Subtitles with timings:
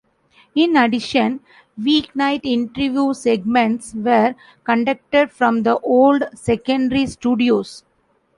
[0.55, 1.41] In addition,
[1.79, 7.83] weeknight interview segments were conducted from the old secondary studios.